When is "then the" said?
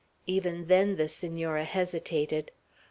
0.65-1.07